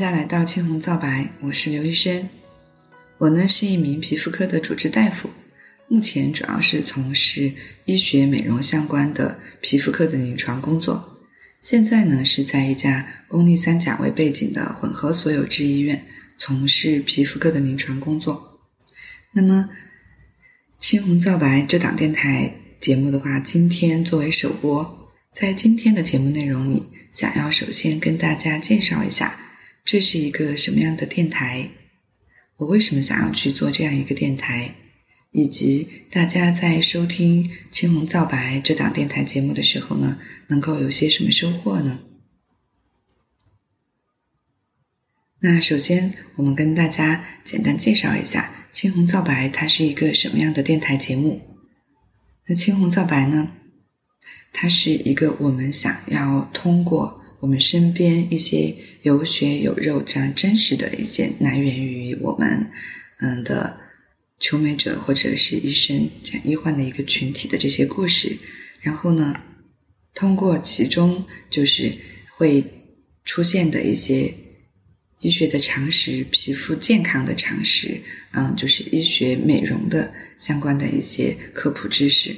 [0.00, 2.26] 大家来到青红皂白，我是刘医生。
[3.18, 5.28] 我呢是一名皮肤科的主治大夫，
[5.88, 7.52] 目前主要是从事
[7.84, 11.06] 医学美容相关的皮肤科的临床工作。
[11.60, 16.02] 现在呢是在一家公立三甲为背景的混合所有制医院
[16.38, 18.58] 从事皮肤科的临床工作。
[19.34, 19.68] 那么，
[20.78, 29.38] 青红皂白这档电台节目的话，今天作为首播，在今天的节目内容里，想要首先跟大家介绍一下。
[29.84, 31.70] 这是一个什么样的电台？
[32.56, 34.74] 我为什么想要去做这样一个电台？
[35.32, 42.00] 以及大家在收听《青红皂白》这档电台节目的时候呢，能够有些什么收获呢？
[45.38, 51.40] 那首先，我们跟大家简单介绍一下《青红皂白》，它是一个什么样的电台节目？
[52.46, 53.52] 那《青红皂白》呢？
[54.52, 57.19] 它是一个我们想要通过。
[57.40, 62.70] 我们身边一些有血有肉这样真实的一些来源于我们
[63.18, 63.74] 嗯的
[64.38, 68.36] 求美者或者是医生这样医患的一个群体的这些故事，
[68.82, 69.34] 然后呢，
[70.14, 71.90] 通过其中就是
[72.36, 72.62] 会
[73.24, 74.32] 出现的一些
[75.20, 77.98] 医学的常识、皮肤健康的常识，
[78.32, 82.36] 嗯，就是医学美容的相关的一些科普知识，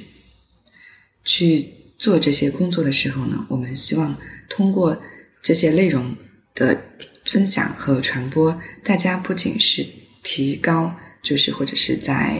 [1.25, 4.17] 去做这些工作的时候呢，我们希望。
[4.53, 4.95] 通过
[5.41, 6.15] 这些内容
[6.53, 6.79] 的
[7.25, 9.83] 分享和传播，大家不仅是
[10.21, 10.93] 提高，
[11.23, 12.37] 就是或者是在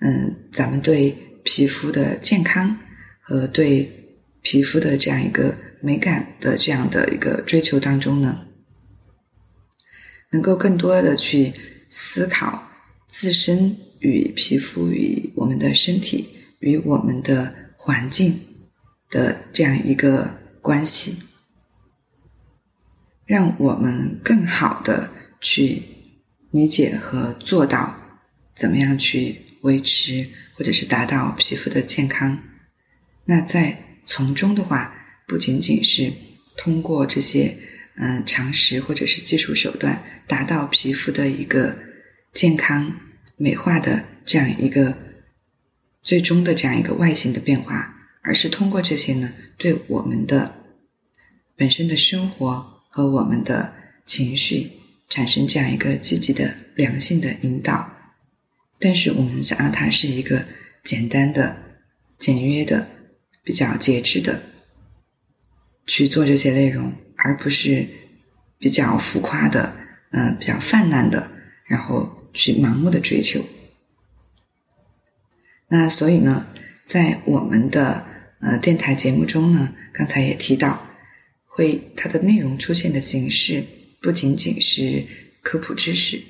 [0.00, 2.76] 嗯，咱们对皮肤的健康
[3.20, 3.88] 和对
[4.42, 8.40] 皮肤的这样一个美感的这样的一个追求当中呢，
[10.32, 11.52] 能够更多的去
[11.88, 12.68] 思考
[13.08, 18.36] 自身与皮肤与我们的身体与我们的环境
[19.10, 20.28] 的这样一个
[20.60, 21.16] 关系。
[23.26, 25.10] 让我们更好的
[25.40, 25.82] 去
[26.52, 27.94] 理解和做到
[28.54, 32.38] 怎么样去维持或者是达到皮肤的健康。
[33.24, 33.76] 那在
[34.06, 34.94] 从中的话，
[35.26, 36.12] 不仅仅是
[36.56, 37.58] 通过这些
[37.96, 41.76] 嗯常识或者是技术手段达到皮肤的一个
[42.32, 43.00] 健康
[43.36, 44.96] 美化的这样一个
[46.02, 50.54] 最终的这样一个外形的变化，而是通过这些呢，对我们的
[51.56, 52.75] 本身的生活。
[52.96, 53.70] 和我们的
[54.06, 54.72] 情绪
[55.10, 57.92] 产生这样一个积极的良性的引导，
[58.78, 60.42] 但是我们想让它是一个
[60.82, 61.54] 简单的、
[62.18, 62.88] 简约的、
[63.44, 64.40] 比较节制的
[65.86, 67.86] 去做这些内容，而不是
[68.58, 69.76] 比较浮夸的、
[70.12, 71.30] 嗯，比较泛滥的，
[71.66, 73.44] 然后去盲目的追求。
[75.68, 76.46] 那所以呢，
[76.86, 78.02] 在我们的
[78.40, 80.85] 呃电台节目中呢，刚才也提到。
[81.56, 83.64] 会，它的内容出现的形式
[84.02, 85.02] 不仅仅是
[85.40, 86.20] 科普知识，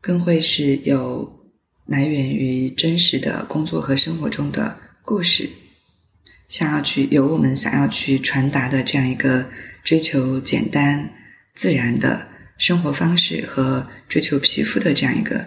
[0.00, 1.50] 更会是有
[1.86, 5.50] 来源于真实的工作和生活中的故事，
[6.48, 9.50] 想要去有我们想要去传达的这样一个
[9.82, 11.12] 追求简单
[11.56, 15.38] 自然的生活方式和追求皮肤的这样一个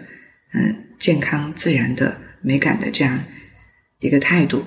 [0.52, 3.24] 嗯健康自然的美感的这样
[4.00, 4.62] 一个态度，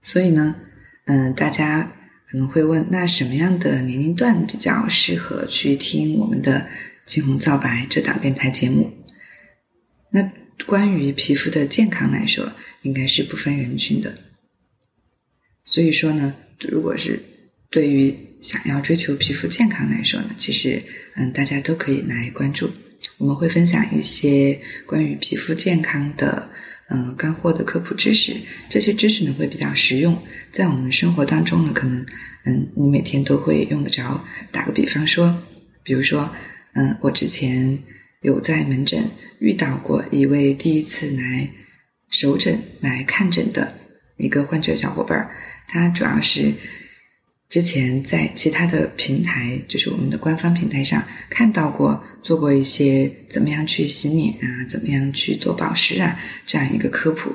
[0.00, 0.56] 所以呢。
[1.10, 1.90] 嗯，大家
[2.28, 6.60] 可能会问，那什么样的年龄段比较适合去听我们的
[7.04, 8.92] 《青红皂白》这档电台节目？
[10.12, 10.30] 那
[10.66, 12.52] 关于皮肤的健康来说，
[12.82, 14.16] 应该是不分人群的。
[15.64, 17.20] 所以说呢，如果是
[17.70, 20.80] 对于想要追求皮肤健康来说呢，其实
[21.16, 22.70] 嗯，大家都可以来关注。
[23.18, 26.48] 我们会分享一些关于皮肤健康的。
[26.90, 28.36] 嗯，干货的科普知识，
[28.68, 30.20] 这些知识呢会比较实用，
[30.52, 32.04] 在我们生活当中呢，可能
[32.44, 34.22] 嗯，你每天都会用得着。
[34.50, 35.40] 打个比方说，
[35.82, 36.28] 比如说，
[36.74, 37.78] 嗯，我之前
[38.22, 39.08] 有在门诊
[39.38, 41.48] 遇到过一位第一次来
[42.10, 43.72] 首诊来看诊的
[44.18, 45.30] 一个患者小伙伴儿，
[45.68, 46.52] 他主要是。
[47.50, 56.16] 之前在其他的平台，就是我们的官方平台上看到过，做过一些怎么样去洗脸啊，怎么样去做保湿啊
[56.46, 57.34] 这样一个科普。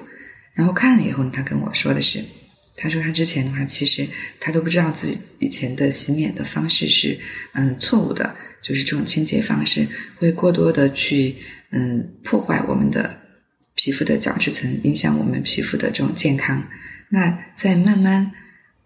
[0.53, 2.23] 然后看了以后，他跟我说的是，
[2.77, 4.07] 他说他之前的话，其实
[4.39, 7.19] 他都不知道自己以前的洗脸的方式是
[7.51, 9.85] 嗯错误的，就是这种清洁方式
[10.15, 11.35] 会过多的去
[11.71, 13.19] 嗯破坏我们的
[13.75, 16.65] 皮肤的角质层，影响我们皮肤的这种健康。
[17.09, 18.31] 那在慢慢。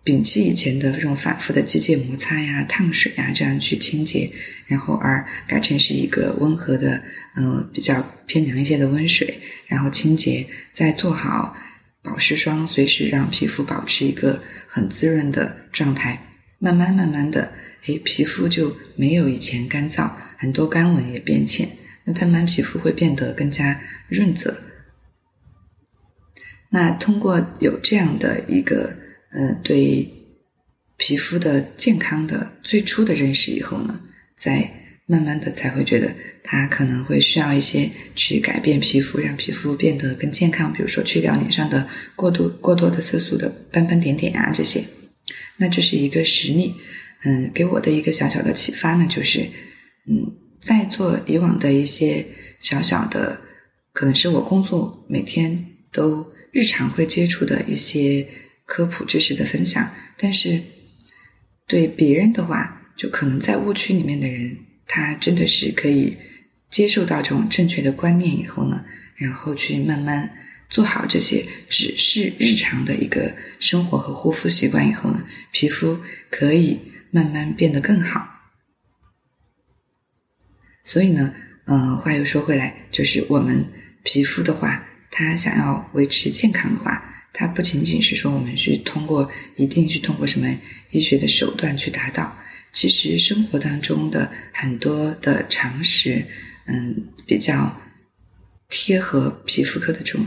[0.03, 4.31] 摒弃以前的这种反复的机械摩擦呀、烫水呀，这样去清洁，
[4.65, 7.01] 然后而改成是一个温和的，
[7.35, 11.53] 嗯，比较偏凉一些的温水，然后清洁，再做好
[12.01, 16.19] 保湿霜，随时让皮肤保持一个很滋润的状态。
[16.57, 17.51] 慢慢慢慢的，
[17.85, 21.69] 哎，皮肤就没有以前干燥，很多干纹也变浅，
[22.03, 24.59] 那慢慢皮肤会变得更加润泽。
[26.69, 28.95] 那通过有这样的一个
[29.31, 30.09] 呃对
[30.97, 33.99] 皮肤的健康的最初的认识以后呢，
[34.37, 34.69] 再
[35.05, 44.83] 慢慢的才会觉得它可能会需要一些去改变皮肤，让皮肤变得更健康，比如说去掉脸上的过度过多的色素的斑斑点点啊这些。
[45.57, 46.73] 那这是一个实例，
[47.23, 49.41] 嗯，给我的一个小小的启发呢，就是，
[50.07, 50.31] 嗯，
[50.61, 52.25] 在做以往的一些
[52.59, 53.41] 小小的，
[53.91, 58.25] 可能是我工作每天都日常会接触的一些
[58.69, 60.61] 科普知识的分享，但是
[61.65, 64.55] 对别人的话，就可能在误区里面的人，
[64.85, 66.15] 他真的是可以
[66.69, 68.85] 接受到这种正确的观念以后呢，
[69.15, 70.29] 然后去慢慢。
[70.71, 75.99] 做好这些只是日常的一个生活和护肤习惯以后呢，皮肤
[76.29, 76.79] 可以
[77.09, 78.21] 慢慢变得更好。
[80.83, 81.33] 所以呢，
[81.65, 83.65] 嗯，话又说回来，就是我们
[84.03, 90.47] 皮肤的话，它想要维持健康的话，它不仅仅是说我们去通过一定去通过什么
[90.91, 92.37] 医学的手段去达到，
[92.73, 96.25] 其实生活当中的很多的常识，
[96.65, 96.95] 嗯，
[97.25, 97.81] 比较
[98.69, 100.25] 贴合皮肤科的这种。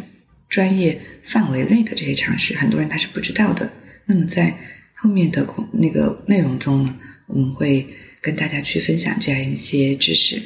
[0.49, 3.73] 专业范围内的这些常识，很多人他是不知道的。
[4.05, 4.55] 那么在
[4.95, 6.95] 后面的那个内容中呢，
[7.27, 7.89] 我们会
[8.21, 10.43] 跟大家去分享这样一些知识。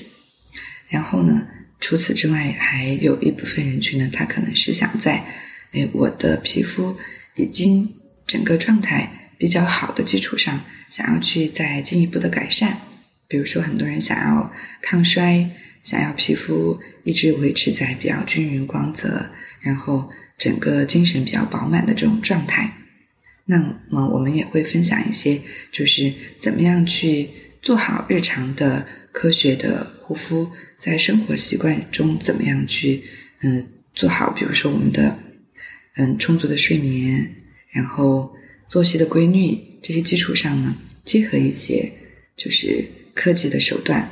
[0.89, 1.45] 然后呢，
[1.81, 5.25] 除此之外，还有一部分人群呢，他可能是想在，
[5.73, 6.97] 哎，我的皮肤
[7.35, 7.89] 已经
[8.27, 10.61] 整个状态比较好的基础上，
[10.91, 12.79] 想要去再进一步的改善。
[13.29, 14.53] 比如说，很多人想要
[14.83, 15.49] 抗衰，
[15.83, 19.29] 想要皮肤一直维持在比较均匀光泽。
[19.59, 20.09] 然后
[20.39, 22.73] 整个精神比较饱满的这种状态，
[23.47, 23.59] 那
[23.89, 25.41] 么我们也会分享一些，
[25.73, 27.29] 就是怎么样去
[27.61, 30.49] 做好日常的科学的护肤，
[30.79, 33.03] 在生活习惯中怎么样去
[33.41, 35.19] 嗯做好，比如说我们的
[35.97, 37.35] 嗯充足的睡眠，
[37.71, 38.35] 然后
[38.69, 41.93] 作息的规律这些基础上呢，结合一些
[42.37, 42.85] 就是
[43.15, 44.11] 科技的手段，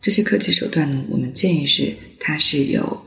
[0.00, 3.04] 这些科技手段呢，我们建议是它是有。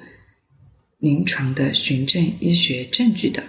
[0.99, 3.41] 临床的循证医学证据的，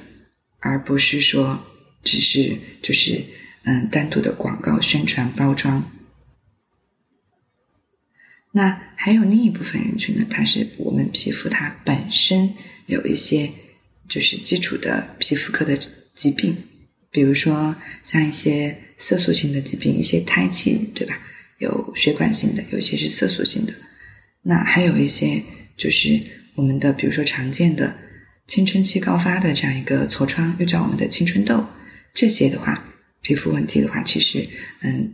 [0.61, 1.61] 而不是说
[2.05, 3.21] 只是就是
[3.65, 5.83] 嗯单独的广告宣传包装。
[8.53, 12.55] 那还有另一部分人群呢，它是我们皮肤它本身
[12.87, 13.51] 有一些
[14.11, 15.79] 就是基础的皮肤科的
[16.15, 16.55] 疾病，
[17.11, 21.19] 比如说像一些色素性的疾病，一些胎记，对吧？
[21.61, 23.73] 有血管性的，有一些是色素性的。
[24.43, 25.43] 那还有一些
[25.79, 26.21] 就是。
[26.57, 27.95] 我们的比如说常见的
[28.47, 31.65] 青春期高发的这样一个痤疮，又叫我们的青春痘，
[32.13, 32.85] 这些的话，
[33.23, 34.47] 皮肤问题的话，其实
[34.83, 35.11] 嗯，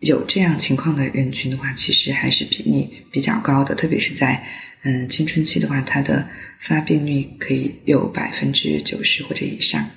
[0.00, 4.42] 有这样情况的人群的话，其实还是比例比较高的，特别是在
[4.82, 9.88] 嗯青春期的话，它的发病率可以有百分之九十或者以上。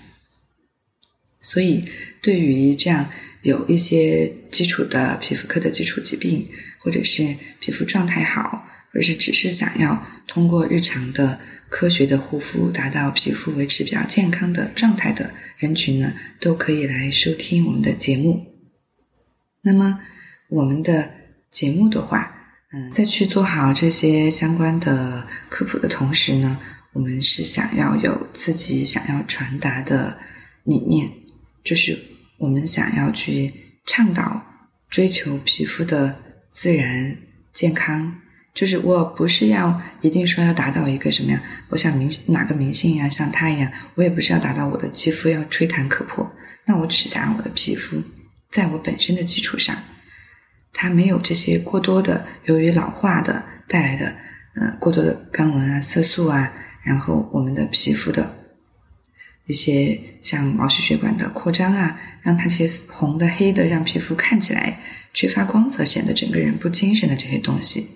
[1.41, 1.85] 所以，
[2.21, 3.09] 对于这样
[3.41, 6.47] 有一些基础的皮肤科的基础疾病，
[6.79, 8.67] 或者是皮肤状态好。
[8.93, 18.45] 或者是只是想要通过日常的科学的护肤，达到皮肤维持比较健康的状态的人群呢，都可以来收听我们的节目。
[19.63, 19.99] 那么，
[20.47, 21.09] 我们的
[21.49, 22.32] 节目的话，
[22.73, 26.57] 嗯，在去做好这些相关的科普的同时呢，
[26.91, 30.17] 我们是想要有自己想要传达的
[30.63, 31.07] 理念，
[31.63, 31.97] 就是
[32.37, 33.53] 我们想要去
[33.85, 34.43] 倡导
[34.89, 36.15] 追求皮肤的
[36.51, 37.15] 自然
[37.53, 38.19] 健康。
[38.55, 46.31] 就是我不是要一定说要达到一个什么样，我想明哪个明星呀，像他一样，我也不是要达到我的肌肤要吹弹可破。
[46.65, 48.01] 那我只是想让我的皮肤，
[48.51, 49.75] 在我本身的基础上，
[50.73, 54.13] 它没有这些过多的由于老化的带来的，
[54.55, 56.51] 呃，过多的干纹啊、色素啊，
[56.83, 58.35] 然后我们的皮肤的
[59.45, 64.79] 一些像毛细血管的扩张啊，让它这些红的、黑的，让皮肤看起来
[65.13, 67.87] 缺乏光泽，显得整个人不精神的这些东西。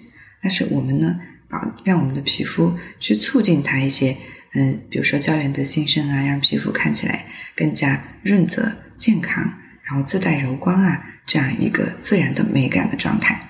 [0.41, 1.19] 但是我们呢，
[1.49, 4.15] 保让我们的皮肤去促进它一些，
[4.53, 9.51] 嗯，比如说胶原的新生啊，让皮肤看起来更加润泽、健康，
[9.87, 13.41] 然后自带柔光啊，这样一个自然的美感的状态。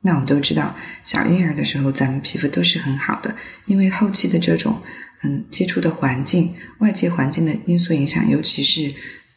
[0.00, 3.34] 那我们都知道，小婴儿的时候，咱们皮肤都是很好的，
[3.66, 4.80] 因为后期的这种，
[5.22, 8.92] 嗯，接触的环境、外界环境的因素影响，尤其是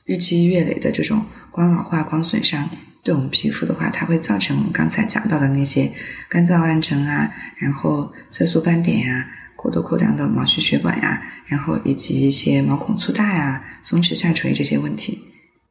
[0.06, 2.70] 日积月累的这种光老化、光损伤。
[3.04, 5.92] 对我们皮肤的话，它会造成我们刚才讲到的那些
[6.28, 15.22] 干燥暗沉啊，然后色素斑点呀、过多扩张的毛细血管呀，然后以及一些毛孔粗大呀、松弛下垂这些问题。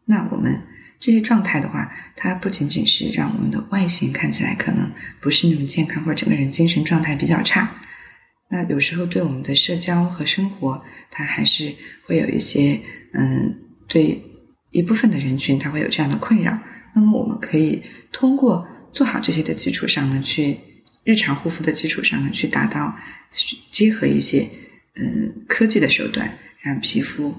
[0.06, 0.60] 那我们
[1.00, 7.70] 这些状态的话，它不仅仅是让我们的外形看起来可能不是那么健康，或者整个人精神状态比较差。
[8.50, 11.74] 那有时候对我们的社交和生活，它还是
[12.06, 12.78] 会有一些，
[13.12, 13.54] 嗯，
[13.88, 14.22] 对
[14.70, 16.56] 一部分的人群，他会有这样的困扰。
[16.94, 17.82] 那么我们可以
[18.12, 20.56] 通过做好这些的基础上呢，去
[21.02, 22.94] 日常护肤的基础上呢，去达到
[23.70, 24.48] 结合一些
[24.94, 26.30] 嗯科技的手段，
[26.60, 27.34] 让皮肤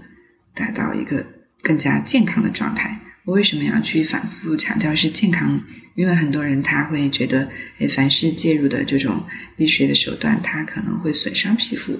[0.53, 1.25] 达到一个
[1.65, 2.95] 更加健康的状态。
[3.25, 5.59] 我为什么要去反复强调是健康？
[5.95, 9.23] 因为很多人他会觉得，哎，凡是介入的这种
[9.57, 11.99] 医学的手段，它可能会损伤皮肤。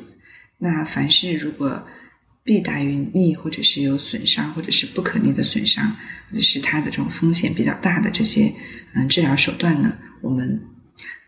[0.59, 1.83] 那凡是如果
[2.43, 5.89] 弊大于利，或者是有损伤，或者是不可逆的损伤，
[6.29, 8.53] 或者是它的这种风险比较大的这些
[8.93, 10.61] 嗯治疗手段呢，我们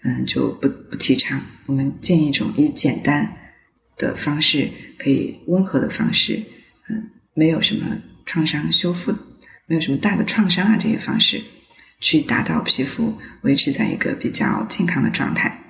[0.04, 1.42] 嗯就不不提倡。
[1.66, 3.28] 我们建议一种以简单
[3.98, 6.40] 的方式，可以温和的方式，
[6.88, 9.12] 嗯，没有什么创伤修复。
[9.66, 11.42] 没有什么大的创伤啊，这些方式
[12.00, 15.62] 去达到皮肤维持在一个比较健康的状态。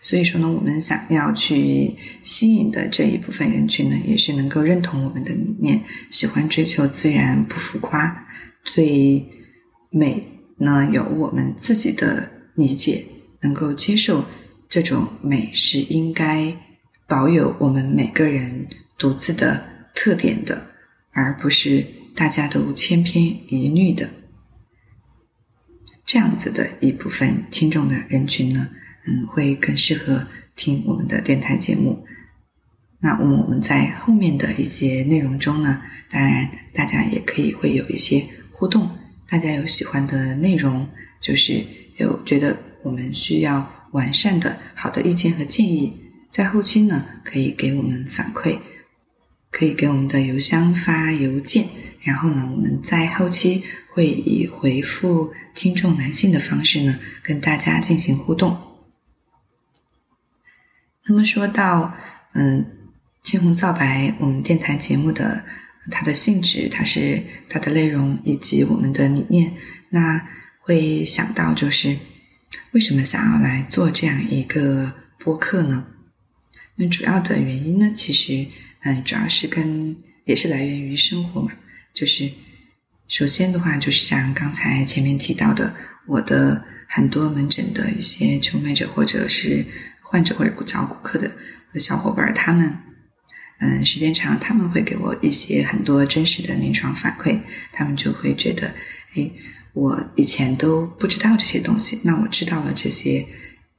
[0.00, 8.26] 所以说呢，我们想要去吸引的这一部分人群呢，也是能够认同我们的理念，喜欢追求自然不浮夸，
[8.74, 9.24] 对
[9.90, 10.22] 美
[10.56, 13.04] 呢有我们自己的理解，
[13.40, 14.24] 能够接受
[14.68, 16.52] 这种美是应该
[17.06, 20.64] 保有我们每个人独自的特点的，
[21.18, 21.84] 而不是。
[22.14, 24.10] 大家都千篇一律的
[26.04, 28.68] 这样子的一部分听众的人群呢，
[29.06, 32.04] 嗯，会更适合听我们的电台节目。
[32.98, 38.90] 那我们我们在后面的一些内容中呢，当然大家也可以会有一些互动。
[39.28, 40.88] 大家有喜欢的内容，
[41.20, 41.64] 就是
[41.98, 45.96] 有觉得我们需要完善的好的意见和建议，
[46.32, 48.58] 在后期呢可以给我们反馈，
[49.58, 51.66] 可以给我们的邮箱发邮件。
[52.04, 58.56] 然后呢，我们在后期会以回复听众男性的方式呢，跟大家进行互动。
[61.06, 61.92] 那么说到
[62.34, 62.64] 嗯，
[63.24, 65.44] 青红皂白，我们电台节目的
[65.90, 69.52] 它的性质，它是它的内容以及我们的理念，
[69.90, 70.24] 那
[70.60, 71.96] 会想到就是
[72.70, 75.84] 为什么想要来做这样一个播客呢？
[76.76, 78.46] 那主要的原因呢，其实
[78.88, 81.52] 嗯，主要是跟也是来源于生活嘛。
[81.92, 82.30] 就是
[83.06, 85.74] 首先的话，就是像刚才前面提到的，
[86.06, 89.62] 我的很多门诊的一些求美者，或者是
[90.00, 91.30] 患者，或者找顾客的
[91.78, 92.74] 小伙伴，他们
[93.60, 97.38] 嗯，时间长，他们会给我一些很多真实的临床反馈，
[97.72, 98.72] 他们就会觉得，
[99.16, 99.30] 哎，
[99.74, 103.26] 我以前都不知道这些东西，那我知道了这些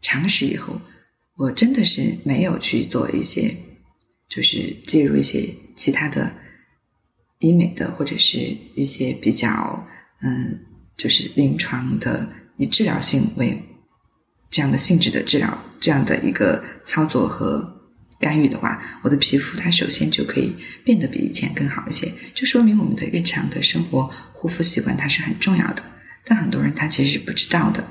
[0.01, 0.80] 常识以后，
[1.36, 3.56] 我真的是没有去做一些，
[4.29, 6.31] 就是介入一些其他的。
[7.41, 8.38] 医美的或者是
[8.75, 9.88] 一些比较
[10.21, 10.59] 嗯，
[10.98, 13.57] 就是临床的以治疗性为
[14.50, 17.65] 这样的性质的治疗，这样的一个操作和
[18.19, 25.83] 干预的话，我的皮肤它首先就可以变得比以前更好一些，就说明我们的日常的生活护肤习惯它是很重要的。
[26.25, 27.81] 但很多人他其实是不知道的。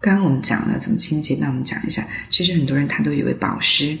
[0.00, 3.98] 刚刚我们讲了怎么清洁，那我们讲一下，其实很多人他都以为保湿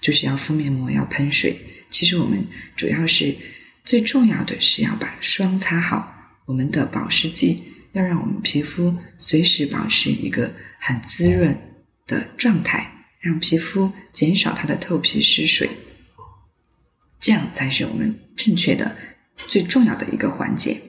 [0.00, 1.56] 就是要敷面膜要喷水。
[1.90, 3.34] 其实我们主要是
[3.84, 6.12] 最重要的是要把霜擦好，
[6.44, 7.62] 我们的保湿剂
[7.92, 11.56] 要让我们皮肤随时保持一个很滋润
[12.06, 15.70] 的状态，让皮肤减少它的透皮失水，
[17.20, 18.96] 这样才是我们正确的
[19.36, 20.80] 最重要的一个环节。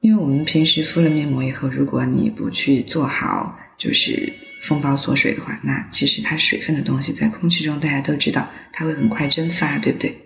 [0.00, 4.32] 因为我们平时敷了面膜以后，如果你不去做好，就是。
[4.60, 10.16] 风暴锁水的话，那其实它水分的东西在空气中，大家都知道它会很快蒸发，对不对？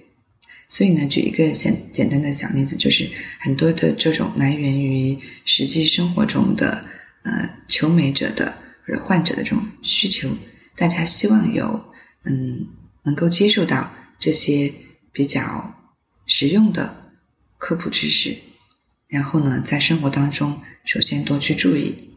[0.68, 3.08] 所以呢，举一个简简单的小例子，就是
[3.40, 6.84] 很多的这种来源于实际生活中的
[7.24, 8.54] 呃求美者的
[8.86, 10.30] 或者患者的这种需求，
[10.76, 11.92] 大家希望有
[12.24, 12.64] 嗯
[13.02, 14.72] 能够接受到这些
[15.12, 15.74] 比较
[16.26, 17.12] 实用的
[17.58, 18.36] 科普知识，
[19.08, 22.09] 然后呢，在生活当中首先多去注意。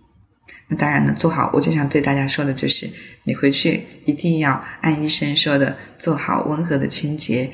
[0.67, 2.89] 那当然了，做好我经常对大家说的就是，
[3.23, 7.51] 你回去一定要按医生说的做好温和的清洁，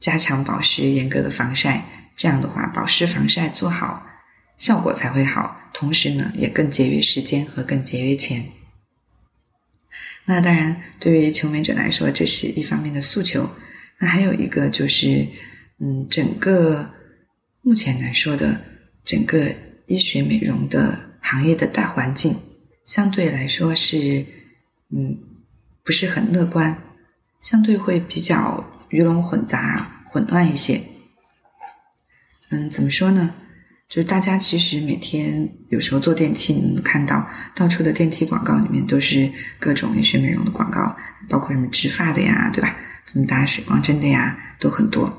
[0.00, 1.84] 加强保湿，严格的防晒。
[2.16, 4.06] 这样的话，保湿防晒做好，
[4.56, 5.70] 效果才会好。
[5.74, 8.42] 同时呢，也更节约时间和更节约钱。
[10.24, 13.48] 那当然，对于求美者来说，这是一方面的诉求。
[13.98, 15.26] 那还有一个就是，
[15.78, 16.88] 嗯，整个
[17.60, 18.58] 目前来说的
[19.04, 19.52] 整个
[19.84, 20.98] 医学美容的。
[21.28, 22.36] 行业的大环境
[22.84, 24.24] 相对来说是，
[24.90, 25.18] 嗯，
[25.82, 26.78] 不是很乐观，
[27.40, 30.80] 相对会比较鱼龙混杂、混乱一些。
[32.50, 33.34] 嗯，怎么说呢？
[33.88, 39.28] 就是大家其实每天有时候坐电梯，能看到到处的电梯广告里面都是
[39.58, 40.96] 各种医学美容的广告，
[41.28, 42.76] 包括什么植发的呀，对吧？
[43.06, 45.12] 什么打水光针的呀，都很多。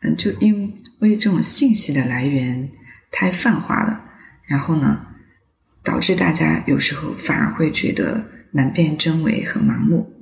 [0.00, 2.68] 嗯，就因为这种信息的来源
[3.12, 4.04] 太泛化了，
[4.46, 5.06] 然后呢，
[5.82, 10.12] 导致大家有时候反而会觉得难辨真伪，很盲目。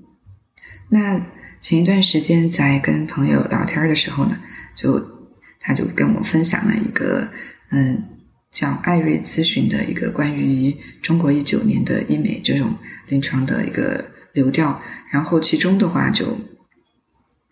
[0.88, 1.21] 那
[1.61, 4.38] 前一段时间在跟朋友聊天的时候呢，
[4.75, 5.19] 就。
[5.62, 7.29] 他就跟我分享了一个，
[7.69, 8.02] 嗯，
[8.50, 12.75] 叫艾瑞咨询的一个关于中国一九年的医美这种
[13.09, 14.02] 临床的一个
[14.33, 16.35] 流调，然后其中的话就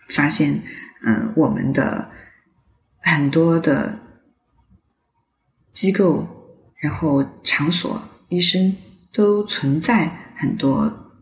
[0.08, 0.58] 发现，
[1.02, 2.10] 嗯，我们的
[3.02, 3.98] 很多的
[5.70, 6.37] 机构，
[6.78, 8.74] 然后场所、医生
[9.12, 11.12] 都存在很多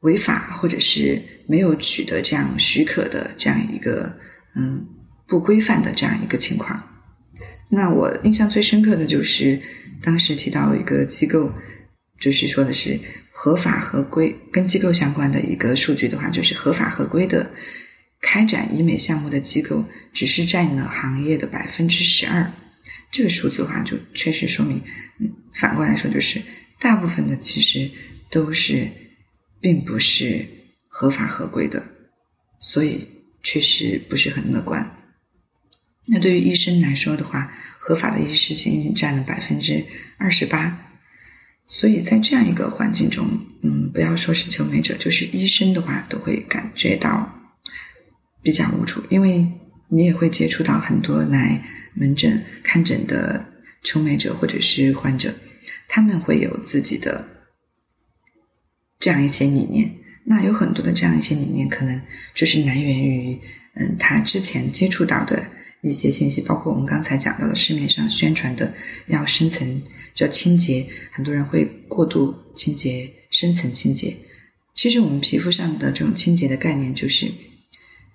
[0.00, 4.18] 违法或者是没有取得这样许可的这样一个，
[4.56, 4.86] 嗯。
[5.24, 6.78] 不规范的这样一个情况，
[7.70, 9.58] 那我印象最深刻的就是
[10.02, 11.50] 当时提到一个机构，
[12.20, 13.00] 就是说的是
[13.30, 17.50] 合法合规，跟机构相关的一个数据的话，就是合法合规的
[18.20, 22.52] 开展医美项目的机构，只是占了行业的百分之十二。
[23.12, 24.82] 这个数字的话，就确实说明，
[25.20, 26.42] 嗯，反过来说，就是
[26.80, 27.88] 大部分的其实
[28.30, 28.88] 都是
[29.60, 30.44] 并不是
[30.88, 31.84] 合法合规的，
[32.58, 33.06] 所以
[33.42, 34.98] 确实不是很乐观。
[36.06, 39.84] 那对于医生来说的话，合法的医师仅仅占了百分之
[40.16, 40.96] 二十八，
[41.66, 43.28] 所以在这样一个环境中，
[43.62, 47.30] 嗯，不要说是求美者，就是医生的话，都会感觉到
[48.42, 49.46] 比较无助，因为
[49.92, 51.62] 你也会接触到很多来
[51.94, 53.46] 门诊看诊的
[53.84, 55.34] 求美者或者是患者，
[55.86, 57.24] 他们会有自己的
[58.98, 62.00] 这样一些理念，那有很多的这样一些理念，可能
[62.34, 63.38] 就是来源于
[63.74, 65.46] 嗯他之前接触到的。
[65.84, 68.72] 一些信息，包括我们刚才讲到的市面上宣传的
[69.08, 69.82] 要深层
[70.14, 74.16] 叫清洁，很多人会过度清洁深层清洁。
[74.74, 77.28] 其实我们皮肤上的这种清洁的概念，就是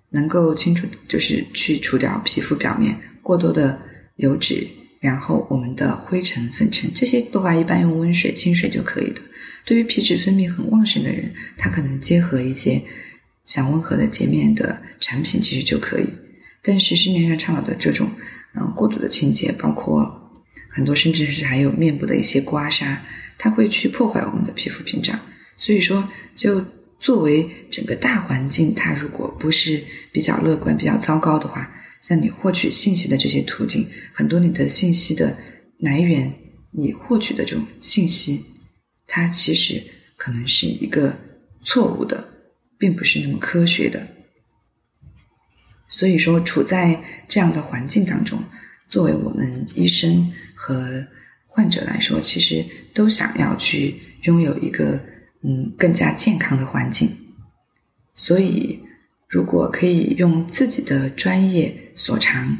[0.09, 3.79] 能够清除，就是去除掉皮肤表面过多的
[4.15, 4.65] 油脂，
[4.99, 9.21] 然后我们的灰尘、粉尘这些的话，一般用温水、清水就可以的。
[9.65, 12.81] 对于皮脂分泌很旺盛的人，他可能结合一些
[13.45, 16.07] 想温和的洁面的产品，其实就可以。
[16.61, 18.09] 但是市面上倡导的这种，
[18.55, 20.31] 嗯，过度的清洁，包括
[20.69, 22.95] 很多甚至是还有面部的一些刮痧，
[23.37, 25.19] 它会去破坏我们的皮肤屏障。
[25.57, 26.63] 所以说，就
[26.99, 35.37] 作为整个大环境，它如果不是比较乐观、比较糟糕的话，像你获取信息的这些途径，很多你的信息的
[35.79, 36.33] 来源，
[36.71, 38.43] 你获取的这种信息，
[39.05, 39.81] 它其实
[40.15, 41.15] 可能是一个
[41.63, 42.27] 错误的，
[42.77, 44.07] 并不是那么科学的。
[45.89, 48.39] 所以说，处在这样的环境当中，
[48.89, 51.05] 作为我们医生和
[51.45, 55.01] 患者来说，其实都想要去拥有一个
[55.43, 57.09] 嗯更加健康的环境。
[58.13, 58.79] 所以，
[59.27, 62.57] 如果可以用自己的专业所长，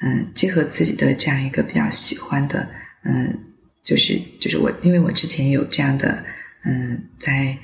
[0.00, 2.68] 嗯，结合自己的这样一个比较喜欢的，
[3.04, 3.38] 嗯，
[3.82, 6.24] 就是就是我，因为我之前有这样的，
[6.64, 7.56] 嗯，在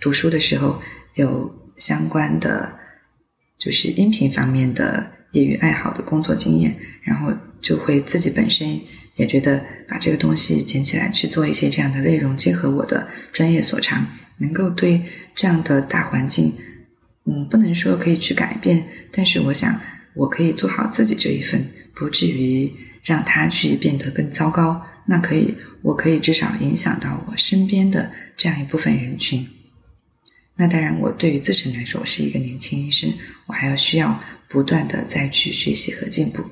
[0.00, 0.80] 读书的时候
[1.14, 2.76] 有相关的。
[3.58, 8.80] 就是音频方面的业余爱好的工作经验，然后就会自己本身
[9.18, 14.06] 也觉得把这个东西捡起来去做一些这样的内容，结合我的专业所长，
[14.38, 15.02] 能够对
[15.34, 16.52] 这样的大环境，
[17.26, 19.78] 嗯，不能说可以去改变，但是我想
[20.14, 24.80] 我可以做好自己这一份，不至于让它去变得更糟糕。
[25.04, 29.44] 那可以，我可以至少影响到我身边的这样一部分人群。
[30.54, 33.12] 那当然，我对于自身来说，我是一个年轻医生，
[33.46, 36.42] 我还要需要不断的再去学习和进步。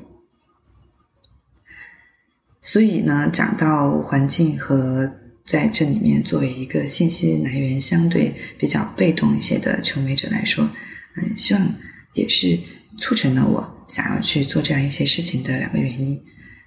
[2.66, 5.08] 所以呢，讲到环境和
[5.46, 10.68] 在这里面作为一个信息来源相对比较被动一些的求美者来说，
[11.14, 11.74] 嗯，希望
[12.14, 12.58] 也是
[12.98, 16.20] 促成了我想要去做这样一些事情的两个原因。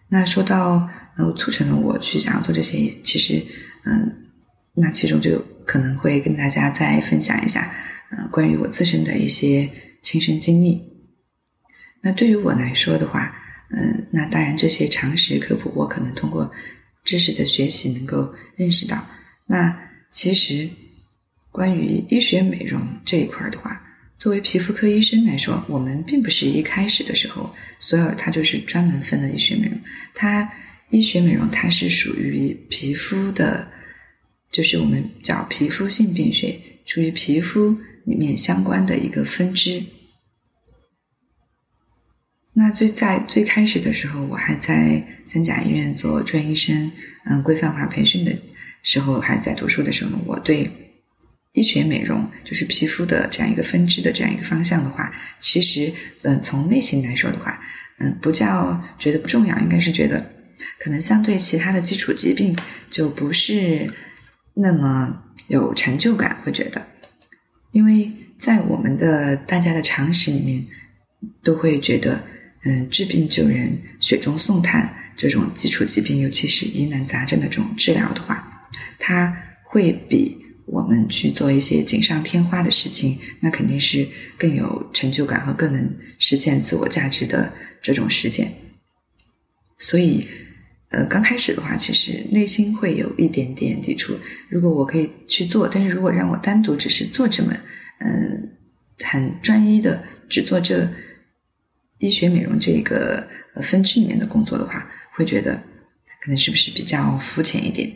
[0.08, 3.44] 那说到呃，促成了我去想要做这些，其实
[3.84, 4.26] 嗯。
[4.82, 7.70] 那其中就可能会跟大家再分享一下，
[8.12, 9.70] 嗯，关于我自身的一些
[10.02, 10.82] 亲身经历。
[12.02, 13.36] 那对于我来说的话，
[13.72, 16.52] 嗯，那当然这些常识科普，我可能通过
[17.04, 19.08] 知识的学习能够认识到。
[19.46, 19.76] 那
[20.12, 20.70] 其实
[21.52, 23.82] 关于医学美容这一块的话，
[24.18, 29.80] 作为皮肤科医生来说，我们并不是一开始的时候，所有它就是专门分的医学美容。
[30.14, 30.52] 它
[30.90, 33.68] 医学美容它是属于皮肤的。
[34.52, 37.70] 就是我们叫皮肤性病学，处于皮肤
[38.04, 39.80] 里面相关的一个分支。
[42.62, 46.92] 那最在最开始的时候，我还在三甲医院做专医生，
[47.24, 48.38] 嗯，规范化培训的
[48.84, 50.70] 时候，还在读书的时候呢，我对
[51.54, 55.90] 医学美容就是皮肤的这样一个分支的这样一个方向的话，其实，
[56.24, 57.58] 嗯，从内心来说的话，
[58.00, 60.22] 嗯，不叫觉得不重要，应该是觉得
[60.82, 62.54] 可能相对其他的基础疾病
[62.92, 63.90] 就不是
[64.54, 66.86] 那么有成就感，会觉得，
[67.72, 70.66] 因为在我们的大家的常识里面，
[71.42, 72.22] 都会觉得。
[72.66, 78.68] 嗯，治病救人、雪中送炭这种基础疾病，尤其是疑难杂症的这种治疗的话，
[79.00, 84.06] 它会比我们去做一些锦上添花的事情，那肯定是
[84.38, 87.50] 更有成就感和更能实现自我价值的
[87.82, 88.52] 这种实践。
[89.78, 90.28] 所以，
[90.90, 94.14] 呃，刚开始的话，其实内心会有一点点抵触。
[94.50, 97.54] 如果我可以去做，但是如果让我单独只是做这么，
[98.00, 98.50] 嗯，
[99.02, 100.86] 很专一的只做这。
[102.00, 105.54] 医学美容这个呃分支里面的工作的话，会觉得
[106.22, 107.90] 可能是不是比较肤浅一点，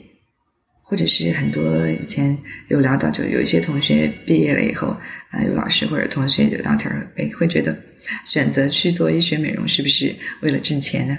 [0.82, 2.38] 或者是很多以前
[2.68, 4.90] 有聊到，就有一些同学毕业了以后
[5.32, 7.78] 啊，有老师或者同学聊天，哎，会觉得
[8.26, 11.18] 选择去做医学美容是不是为了挣钱呢？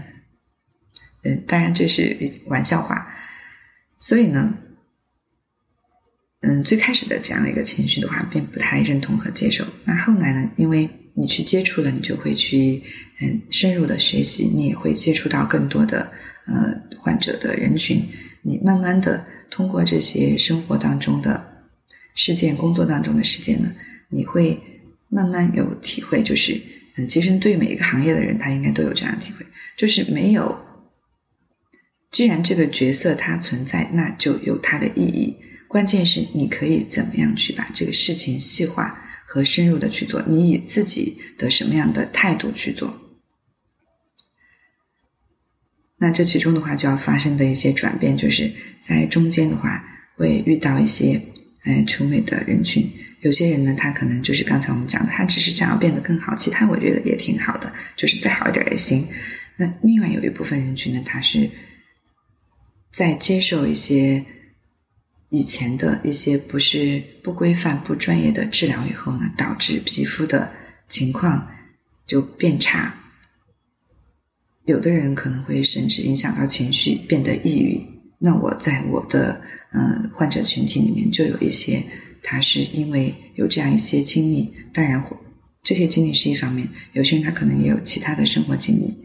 [1.23, 2.17] 嗯，当然这是
[2.47, 3.11] 玩笑话。
[3.99, 4.55] 所以呢，
[6.41, 9.65] 嗯，最开始的这样的一个情绪的话，并不太认同和接受。
[9.85, 12.83] 那后来呢，因为你去接触了，你就会去
[13.21, 16.11] 嗯深入的学习，你也会接触到更多的
[16.47, 18.03] 呃患者的人群。
[18.43, 21.43] 你慢慢的通过这些生活当中的
[22.15, 23.73] 事件、工作当中的事件呢，
[24.09, 24.61] 你会
[25.09, 26.61] 慢慢有体会，就是
[26.97, 29.47] 嗯，其实对每一个行业的人，他应该都有这样的体会，
[29.77, 30.57] 就是没有，
[32.11, 35.37] 既然这个角色它存在，那就有它的意义。
[35.67, 39.01] 关键是你可以怎么样去把这个事情细化。
[39.35, 42.97] 和深入的去做，你以自己的什么样的态度去做？
[45.97, 48.49] 那这其中的话，就要发生的一些转变，就是
[48.81, 51.21] 在中间的话，会遇到一些
[51.65, 52.89] 嗯求美的人群。
[53.23, 59.05] 有些人呢，他可能就是刚才我们讲的，他只是想要变得更好，其他我觉得也挺好的，就是再好一点也行。
[59.57, 61.51] 那另外有一部分人群呢，他是
[62.93, 64.25] 在接受一些。
[65.35, 70.49] 以前的一些不是不规范、不专业的治疗以后呢，导致皮肤的
[70.87, 71.45] 情况
[72.07, 72.95] 就变差。
[74.65, 77.85] 有的人可能会甚至影响到情绪，变得抑郁。
[78.17, 79.43] 那我在我的
[79.73, 81.83] 嗯患者群体里面就有一些，
[82.23, 85.03] 他是因为有这样一些经历，当然
[85.65, 88.97] 这些经历是一方面，有些人他可能也有其他的生活经历，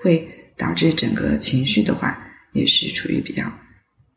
[0.00, 0.24] 会
[0.56, 2.16] 导致整个情绪的话
[2.52, 3.52] 也是处于比较。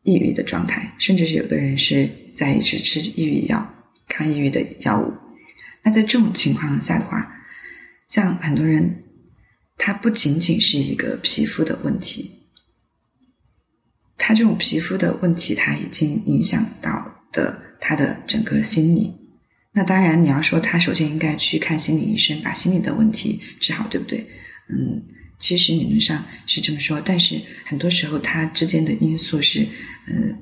[0.02, 3.74] 抑郁的状态，甚至是有的人是在一直吃抑郁药、
[4.06, 5.12] 抗抑郁的药物。
[5.82, 7.36] 那在这种情况下的话，
[8.08, 9.02] 像很多人，
[9.76, 12.30] 他不仅仅是一个皮肤的问题，
[14.16, 19.14] 他这种皮肤的问题，他已经影响到的他的整个心理。
[19.72, 24.26] 那当然，你要说他首先应该去看心理医生，把心理的问题治好，对不对？
[24.70, 25.02] 嗯。
[25.38, 29.64] 其实理论上是这么说，但是很多时候它之间的因素是，
[30.08, 30.36] 嗯，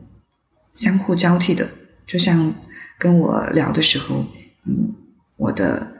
[0.72, 1.70] 相互交替的。
[2.06, 2.50] 就像
[2.98, 4.24] 跟我聊的时候，
[4.64, 4.94] 嗯，
[5.36, 5.92] 我的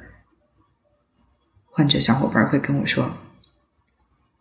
[1.66, 3.14] 患者小伙伴会跟我说，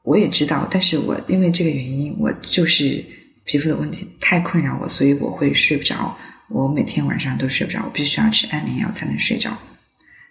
[0.03, 3.03] 我也知道，但是我因为这个原因，我就是
[3.43, 6.17] 皮肤的问题太困扰我，所以我会睡不着，
[6.49, 9.57] 我每天晚上都睡不着，我必须要吃安眠药才能睡着。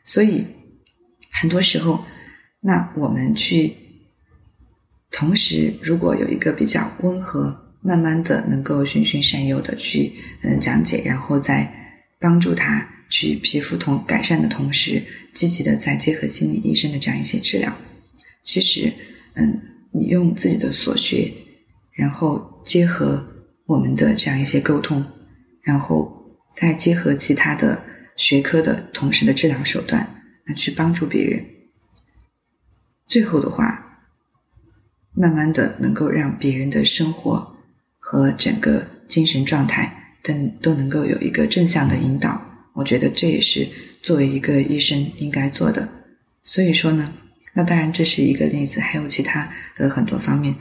[0.03, 0.47] 所以
[1.31, 2.03] 很多时候，
[2.61, 3.84] 那我们去。
[5.17, 11.73] 同时，如果有一个比较温和、慢慢的能够循循善诱的去嗯讲解，然后再
[12.19, 15.01] 帮助他去皮肤同改善的同时，
[15.33, 17.73] 积极的再结合心理医生的这样一些治疗，
[18.43, 18.93] 其实
[19.35, 19.61] 嗯，
[19.93, 21.33] 你用自己的所学，
[21.93, 23.25] 然后结合
[23.67, 25.05] 我们的这样一些沟通，
[25.63, 26.13] 然后
[26.57, 27.81] 再结合其他的
[28.17, 30.05] 学科的同时的治疗手段，
[30.45, 31.45] 那去帮助别人，
[33.07, 33.83] 最后的话。
[35.17, 37.57] 慢慢的，能够让别人的生活
[38.01, 42.41] 和整个精神状态等都能够有一个正向的引导。
[42.73, 43.65] 我觉得这也是
[44.03, 45.89] 作为一个医生应该做的。
[46.43, 47.13] 所以说呢，
[47.53, 50.53] 那当然这是一个例子，还有其他的很多方面，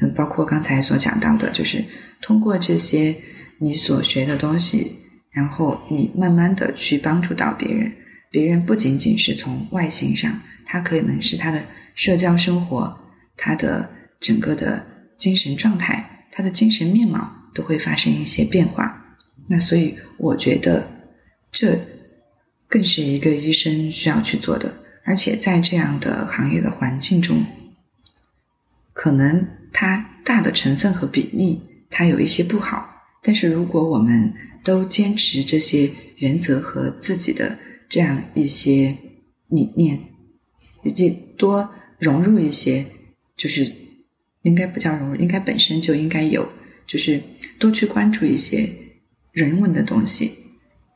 [0.00, 1.84] 嗯，包括刚才所讲到的，就是
[2.22, 3.14] 通过这些
[3.58, 4.96] 你所学的东西，
[5.30, 7.92] 然后你慢慢的去帮助到别人。
[8.30, 10.32] 别人不仅仅是从外形上，
[10.64, 11.62] 他可能是他的
[11.94, 12.98] 社交生活，
[13.36, 13.86] 他的。
[14.20, 14.84] 整个的
[15.16, 19.16] 精神状态，他的精神面貌都会发生一些变化。
[19.46, 20.86] 那所以我觉得，
[21.50, 21.78] 这
[22.68, 27.42] 更是一个医生需要去做的，而且在这样的行业的环境中，
[28.92, 32.88] 可能它大的成分和比例它有一些不好，
[33.22, 37.56] 但是如果我们都坚持这些原则和自己的
[37.88, 38.94] 这样一些
[39.48, 39.98] 理念，
[40.82, 42.84] 以及多融入一些，
[43.34, 43.72] 就是
[44.42, 46.48] 应该不叫融入，应该本身就应该有，
[46.86, 47.20] 就是
[47.58, 48.68] 多去关注一些
[49.32, 50.32] 人文的东西，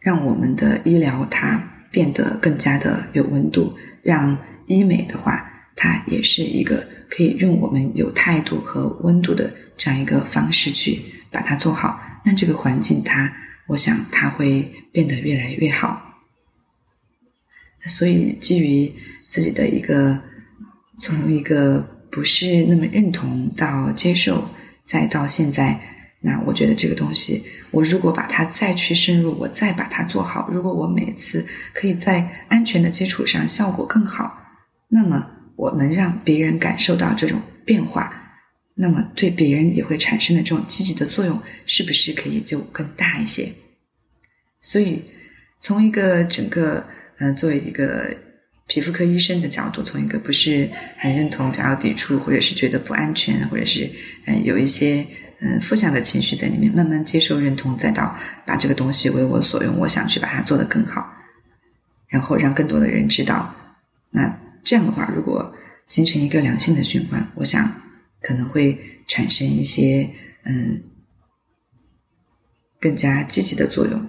[0.00, 1.68] 让我们的医疗它。
[1.92, 10.98] 变得更加的有温度，让医美的话，它也是一个可以用我们有态度和温度的这样一个方式去
[11.31, 12.00] 把它做好。
[12.24, 13.31] 那这个环境，它，
[13.66, 16.18] 我想它会变得越来越好。
[17.85, 18.90] 所以，基于
[19.28, 20.18] 自己的一个
[20.98, 24.48] 从一个不是那么认同到接受，
[24.85, 25.81] 再到现在。
[26.20, 34.38] 那我觉得这个东西，我如果把它再去深入，我再把它做好，如果我每次可以在安全的基础上效果更好，
[34.87, 38.14] 那么我能让别人感受到这种变化，
[38.75, 43.51] 那么对别人也会产生的这种积极的作用，是不是可以就更大一些？
[44.61, 45.03] 所以，
[45.61, 46.85] 从一个整个，
[47.18, 48.16] 嗯，作为一个
[48.72, 53.87] 皮肤科医生的角度，从一个不是很认同、比较抵触，或者是觉得不安全，或者是
[54.24, 55.06] 嗯有一些。
[55.44, 61.12] 嗯，负向的情绪在里面，慢慢接受、认同，再到把这个东西为我所用，我想去把它做得更好，
[62.06, 63.52] 然后让更多的人知道。
[64.11, 65.52] 那这样的话，如果
[65.85, 67.68] 形成一个良性的循环，我想
[68.20, 70.08] 可能会产生一些
[70.44, 70.80] 嗯
[72.80, 74.08] 更加积极的作用。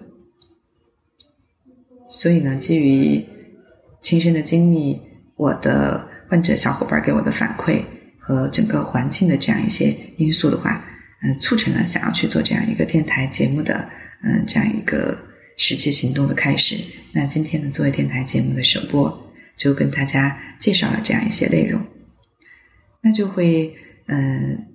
[2.11, 3.25] 所以呢，基于
[4.03, 5.01] 亲身的经历，
[5.35, 7.83] 我的患者小伙伴给我的反馈
[8.19, 10.85] 和整个环境的这样一些因素的话。
[11.25, 13.87] 嗯，促成了想要去做这样一个电台节目的，
[14.23, 15.17] 嗯，这样一个
[15.55, 16.77] 实际行动的开始。
[17.13, 21.81] 那今天呢，作为电台节目的首播，就跟大家介绍了这样一些内容。
[23.01, 23.73] 那就会，
[24.07, 24.65] 嗯，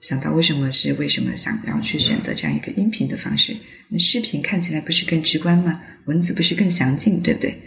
[0.00, 3.52] 想到为什么是为什么想要去选择这样一个音频的方式？
[3.88, 5.82] 那视频看起来不是更直观吗？
[6.04, 7.60] 文字不是更详尽，对不对？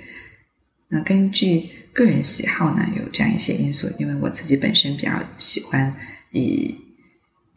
[0.90, 5.94] 那根据个人喜好呢，有这样一些因素，因为我自己本身比较喜欢
[6.32, 6.76] 以。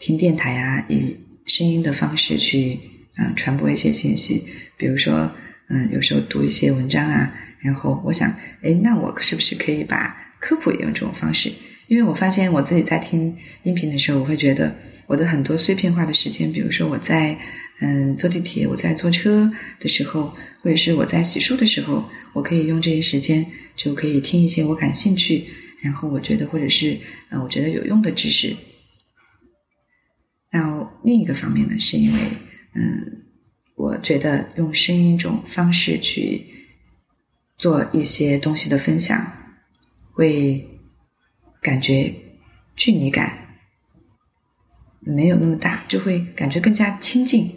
[0.04, 1.16] 听电台啊，以
[1.46, 2.76] 声音的方式去
[3.16, 4.42] 嗯传播一些信息，
[4.76, 5.30] 比如说
[5.68, 8.28] 嗯有时候读一些文章啊，然后我想
[8.62, 11.52] 哎那我是不是可以把科普也用这种方式？
[11.86, 14.74] 因为我发现我自己在听音频的时候，我会觉得
[15.06, 17.38] 我的很多碎片化的时间，比如说我在
[17.82, 25.44] 嗯坐地铁、我在坐车的时候，或者是我在洗漱的时候，我可以用这些时间就可以听一些我感兴趣，
[25.80, 26.96] 然后我觉得或者是
[27.30, 28.54] 呃我觉得有用的知识。
[30.48, 32.20] 然后另一个方面呢，是因为，
[32.74, 33.24] 嗯，
[33.74, 36.46] 我觉得用声音这种方式去
[37.58, 39.26] 做一些东西的分享，
[40.12, 40.64] 会
[41.60, 42.14] 感觉
[42.76, 43.56] 距离感
[45.00, 47.50] 没有那么大，就会感觉更加亲近，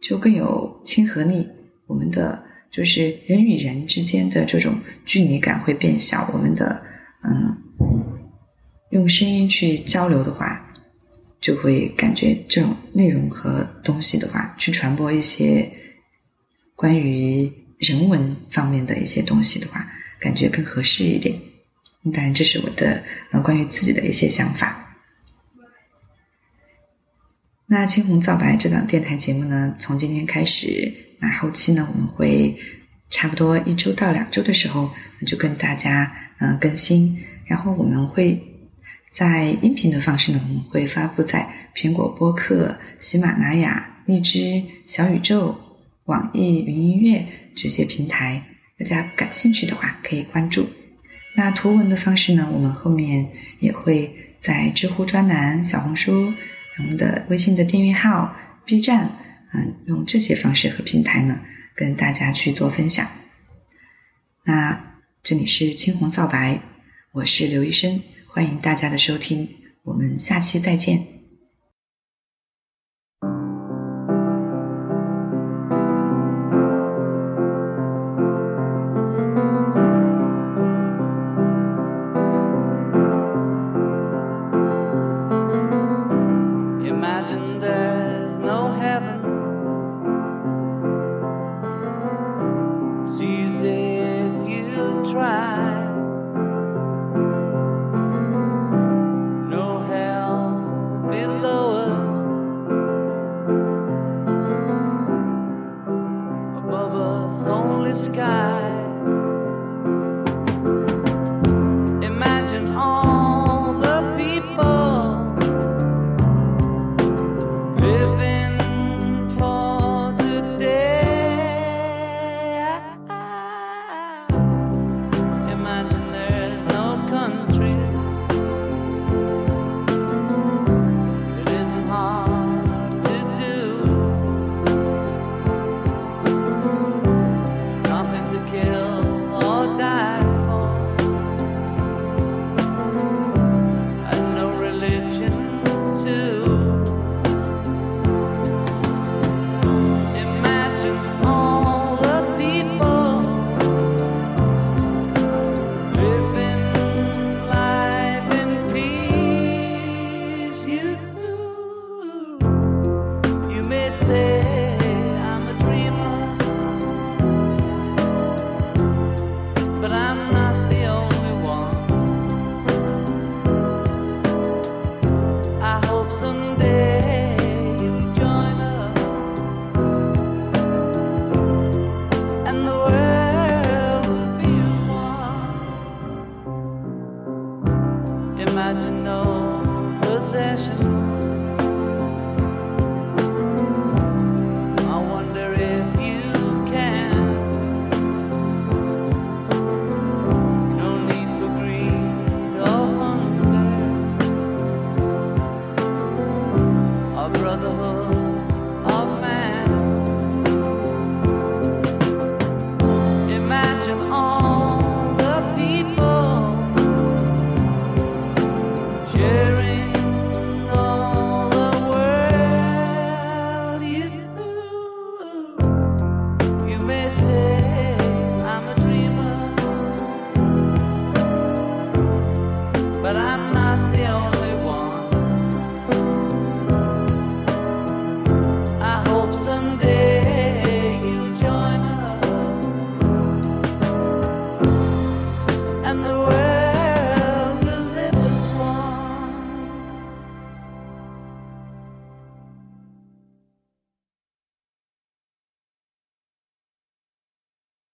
[0.00, 1.46] 就更有亲和力。
[1.86, 6.30] 我们的就是人与人之间的这种距离感会变小。
[6.32, 6.82] 我们的
[7.22, 7.56] 嗯，
[8.90, 10.66] 用声音去交流的话。
[11.40, 15.66] 就会感觉这种内容和东西的话，去传播一些
[16.76, 21.34] 关于人文方面的一些东西的话，感觉更合适一点。
[22.12, 24.79] 当然，这是我的呃关于自己的一些想法。
[27.72, 32.52] 那青红皂白这档电台节目呢，从今天开始，那后期呢，我们会
[33.10, 34.90] 差不多一周到两周的时候，
[35.24, 38.36] 就跟大家嗯更新，然后我们会。
[39.12, 45.56] 在音频的方式呢，我们会发布在苹果播客、喜马拉雅、荔枝、小宇宙、
[46.04, 48.40] 网易云音乐这些平台。
[48.78, 50.68] 大家感兴趣的话，可以关注。
[51.34, 53.28] 那图文的方式呢，我们后面
[53.60, 56.32] 也会在知乎专栏、小红书、
[56.78, 59.10] 我们的微信的订阅号、B 站，
[59.52, 61.40] 嗯，用这些方式和平台呢，
[61.74, 63.06] 跟大家去做分享。
[64.44, 66.60] 那这里是青红皂白，
[67.12, 68.00] 我是刘医生。
[68.26, 69.48] 欢迎大家的收听，
[69.82, 71.19] 我们下期再见。